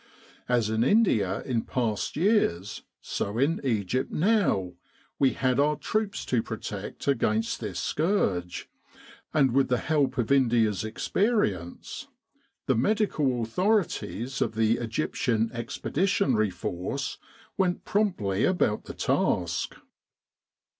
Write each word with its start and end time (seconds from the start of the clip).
As 0.49 0.71
in 0.71 0.83
India 0.83 1.43
in 1.43 1.61
past 1.61 2.15
years, 2.15 2.81
so 3.01 3.37
in 3.37 3.61
Egypt 3.63 4.11
now, 4.11 4.73
we 5.19 5.33
had 5.33 5.59
our 5.59 5.75
troops 5.75 6.25
to 6.25 6.41
protect 6.41 7.07
ag 7.07 7.19
ainst 7.19 7.59
this 7.59 7.79
scourge; 7.79 8.67
and 9.31 9.51
with 9.51 9.67
the 9.67 9.77
help 9.77 10.17
of 10.17 10.31
India's 10.31 10.83
experience, 10.83 12.07
the 12.65 12.73
medical 12.75 13.43
authorities 13.43 14.41
of 14.41 14.55
the 14.55 14.79
E.E.F. 14.81 17.19
went 17.57 17.85
promptly 17.85 18.43
about 18.43 18.85
the 18.85 18.95
task. 18.95 19.75